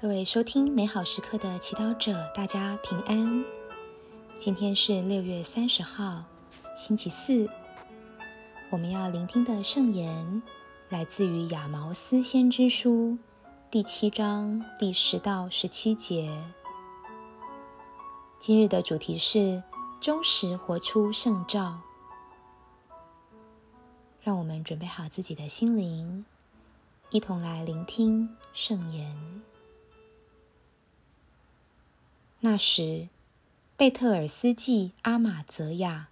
[0.00, 3.44] 各位收听美好时刻的祈祷者，大家平安。
[4.38, 6.24] 今天是六月三十号，
[6.74, 7.46] 星期四。
[8.70, 10.42] 我们要聆听的圣言
[10.88, 13.18] 来自于亚毛斯先知书
[13.70, 16.34] 第七章第十到十七节。
[18.38, 19.62] 今日的主题是
[20.00, 21.78] 忠实活出圣召。
[24.22, 26.24] 让我们准备好自己的心灵，
[27.10, 29.42] 一同来聆听圣言。
[32.42, 33.08] 那时，
[33.76, 36.08] 贝特尔斯基阿玛泽亚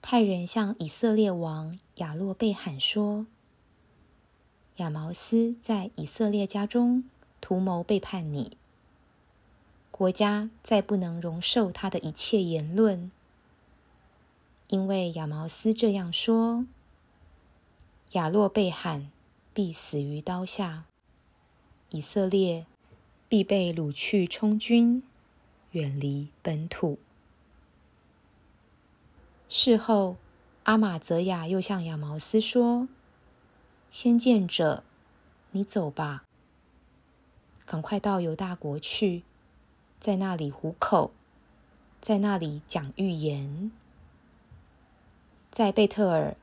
[0.00, 3.26] 派人向以色列王亚洛贝罕说
[4.76, 7.04] ：“亚毛斯在以色列家中
[7.42, 8.56] 图谋背叛你，
[9.90, 13.10] 国家再不能容受他的一切言论，
[14.68, 16.64] 因为亚毛斯这样说：
[18.12, 19.10] 亚洛贝罕
[19.52, 20.84] 必死于刀下，
[21.90, 22.64] 以色列
[23.28, 25.02] 必被掳去充军。”
[25.76, 26.98] 远离本土。
[29.46, 30.16] 事后，
[30.62, 32.88] 阿玛泽亚又向亚毛斯说
[33.90, 34.82] ：“先见者，
[35.50, 36.24] 你走吧，
[37.66, 39.22] 赶快到犹大国去，
[40.00, 41.12] 在那里糊口，
[42.00, 43.70] 在那里讲预言。
[45.50, 46.38] 在贝特尔，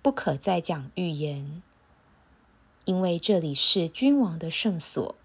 [0.00, 1.60] 不可再讲预言，
[2.84, 5.16] 因为这里是君王的圣所，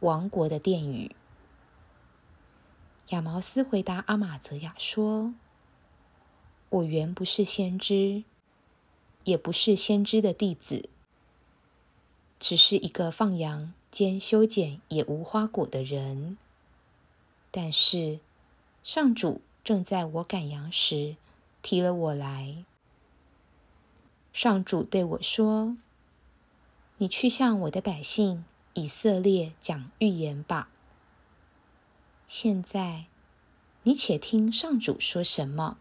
[0.00, 1.14] 王国的殿宇。”
[3.08, 5.32] 亚毛斯回答阿玛泽亚说
[6.68, 8.24] ：“我原不是先知，
[9.24, 10.90] 也不是先知的弟子，
[12.38, 16.36] 只是一个放羊兼修剪野无花果的人。
[17.50, 18.20] 但是
[18.84, 21.16] 上主正在我赶羊时
[21.62, 22.62] 提了我来。
[24.34, 25.78] 上主对我说
[26.98, 28.44] ：‘你去向我的百姓
[28.74, 30.68] 以色列讲预言吧。’”
[32.28, 33.06] 现在，
[33.84, 35.78] 你且听上主说什么。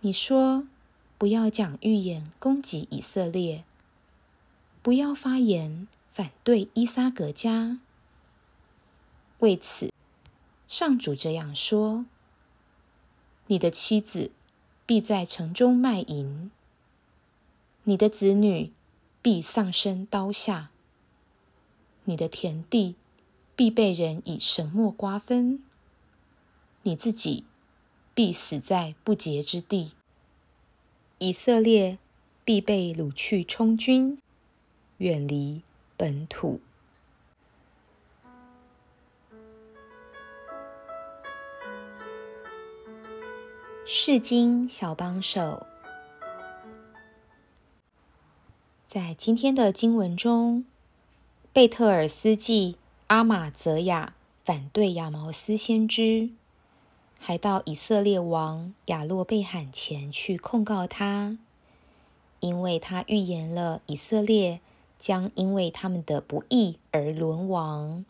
[0.00, 0.68] 你说
[1.16, 3.64] ：“不要讲预言攻击以色列，
[4.82, 7.80] 不要发言反对伊撒格家。
[9.38, 9.90] 为此，
[10.68, 12.04] 上主这样说：
[13.46, 14.30] 你的妻子
[14.84, 16.50] 必在城中卖淫，
[17.84, 18.70] 你的子女
[19.22, 20.68] 必丧生刀下，
[22.04, 22.96] 你的田地。”
[23.56, 25.62] 必被人以神墨瓜分，
[26.82, 27.44] 你自己
[28.12, 29.92] 必死在不洁之地。
[31.18, 31.98] 以色列
[32.44, 34.18] 必被掳去充军，
[34.98, 35.62] 远离
[35.96, 36.60] 本土。
[43.86, 45.66] 世经小帮手，
[48.88, 50.64] 在今天的经文中，
[51.52, 52.76] 贝特尔斯祭。
[53.08, 54.14] 阿玛泽亚
[54.46, 56.30] 反对亚毛斯先知，
[57.18, 61.36] 还到以色列王亚洛贝罕前去控告他，
[62.40, 64.60] 因为他预言了以色列
[64.98, 68.06] 将因为他们的不义而沦亡。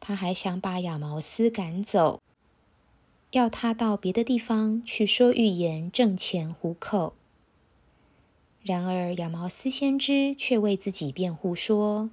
[0.00, 2.20] 他还想把亚毛斯赶走，
[3.32, 7.12] 要他到别的地方去说预言挣钱糊口。
[8.62, 12.08] 然而亚毛斯先知却为自己辩护说。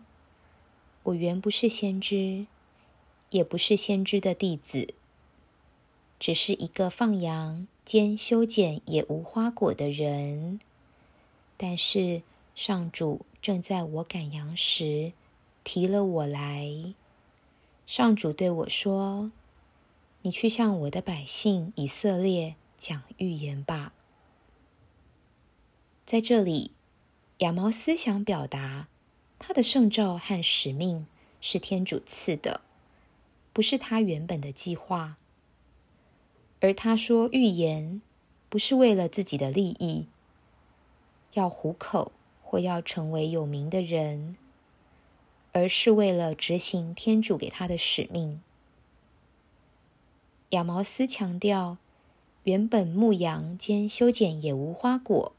[1.03, 2.45] 我原不是先知，
[3.29, 4.93] 也不是先知的弟子，
[6.19, 10.59] 只是一个放羊兼修剪野无花果的人。
[11.57, 12.21] 但是
[12.53, 15.13] 上主正在我赶羊时
[15.63, 16.93] 提了我来。
[17.87, 19.31] 上主对我说
[20.21, 23.93] ：“你去向我的百姓以色列讲预言吧。”
[26.05, 26.71] 在这里，
[27.39, 28.87] 亚毛斯想表达。
[29.39, 31.07] 他的圣召和使命
[31.41, 32.61] 是天主赐的，
[33.51, 35.15] 不是他原本的计划。
[36.59, 38.01] 而他说预言，
[38.49, 40.07] 不是为了自己的利益，
[41.33, 42.11] 要糊口
[42.43, 44.35] 或要成为有名的人，
[45.53, 48.41] 而是为了执行天主给他的使命。
[50.49, 51.77] 亚毛斯强调，
[52.43, 55.31] 原本牧羊兼修剪野无花果，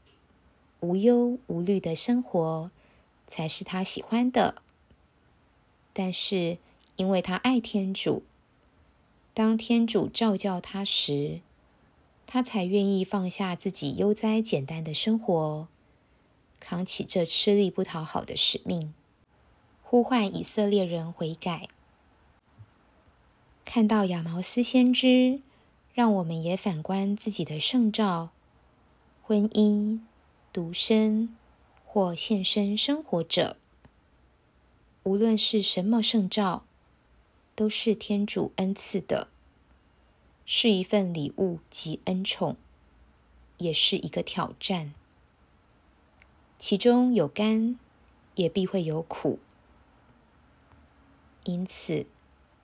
[0.79, 2.71] 无忧无虑的生活。
[3.31, 4.55] 才是他喜欢的，
[5.93, 6.57] 但是
[6.97, 8.23] 因为他爱天主，
[9.33, 11.39] 当天主召叫他时，
[12.27, 15.69] 他才愿意放下自己悠哉简单的生活，
[16.59, 18.93] 扛起这吃力不讨好的使命，
[19.81, 21.69] 呼唤以色列人悔改。
[23.63, 25.39] 看到亚毛斯先知，
[25.93, 28.31] 让我们也反观自己的圣召、
[29.23, 30.01] 婚姻、
[30.51, 31.33] 独身。
[31.93, 33.57] 或献身生活者，
[35.03, 36.63] 无论是什么圣召，
[37.53, 39.27] 都是天主恩赐的，
[40.45, 42.55] 是一份礼物及恩宠，
[43.57, 44.93] 也是一个挑战。
[46.57, 47.77] 其中有甘，
[48.35, 49.39] 也必会有苦。
[51.43, 52.05] 因此，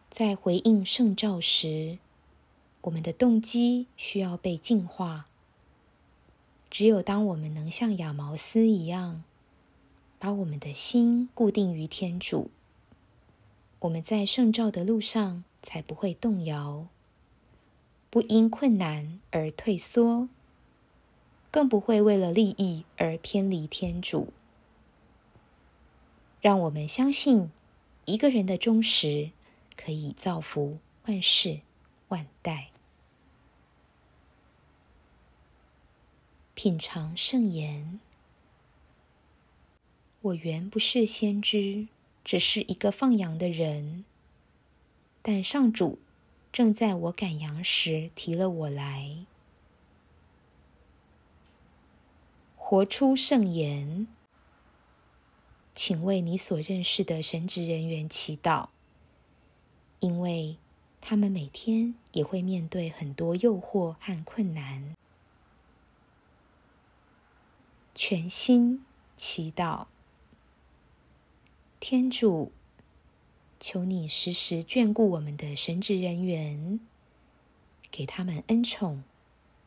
[0.09, 1.97] 在回应圣召时，
[2.83, 5.25] 我们的动机需要被净化。
[6.69, 9.23] 只有当我们能像亚毛斯一样，
[10.19, 12.51] 把我们的心固定于天主，
[13.79, 16.87] 我们在圣召的路上才不会动摇，
[18.09, 20.27] 不因困难而退缩，
[21.49, 24.33] 更不会为了利益而偏离天主。
[26.41, 27.51] 让我们相信，
[28.05, 29.31] 一个人的忠实
[29.75, 31.61] 可以造福万世
[32.09, 32.69] 万代。
[36.59, 37.99] 品尝圣言。
[40.21, 41.87] 我原不是先知，
[42.25, 44.03] 只是一个放羊的人。
[45.21, 45.99] 但上主
[46.51, 49.17] 正在我赶羊时提了我来。
[52.55, 54.07] 活出圣言，
[55.75, 58.69] 请为你所认识的神职人员祈祷，
[59.99, 60.57] 因为
[60.99, 64.95] 他们每天也会面对很多诱惑和困难。
[67.97, 68.85] 全心
[69.15, 69.87] 祈祷。
[71.79, 72.51] 天主，
[73.59, 76.79] 求你时时眷顾我们的神职人员，
[77.89, 79.03] 给他们恩宠，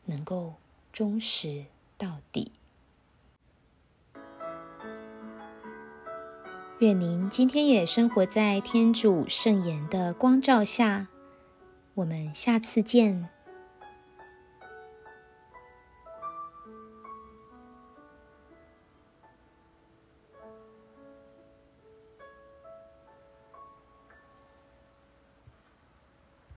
[0.05, 0.53] 能够
[0.93, 1.65] 忠实
[1.97, 2.53] 到底。
[6.79, 11.09] 愿您今天也生活在天主圣言的光照下。
[11.95, 13.40] 我们下次见。